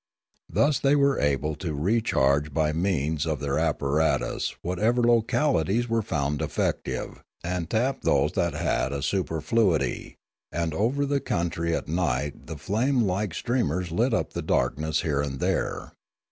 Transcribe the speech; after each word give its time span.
Thus 0.49 0.81
were 0.81 1.17
they 1.21 1.27
able 1.33 1.53
to 1.57 1.75
recharge 1.75 2.51
by 2.51 2.73
means 2.73 3.27
of 3.27 3.39
their 3.39 3.57
The 3.57 3.57
Lilaran 3.57 3.59
189 3.59 3.69
apparatus 3.69 4.55
whatever 4.63 5.03
localities 5.03 5.87
were 5.87 6.01
found 6.01 6.39
defective, 6.39 7.21
and 7.43 7.69
tap 7.69 8.01
those 8.01 8.31
that 8.31 8.55
had 8.55 8.93
a 8.93 9.03
superfluity; 9.03 10.15
and 10.51 10.73
over 10.73 11.05
the 11.05 11.19
country 11.19 11.75
at 11.75 11.87
night 11.87 12.47
the 12.47 12.57
flame 12.57 13.03
like 13.03 13.35
streamers 13.35 13.91
lit 13.91 14.15
up 14.15 14.33
the 14.33 14.41
darkness 14.41 15.01
here 15.03 15.21
and 15.21 15.39
there. 15.39 15.91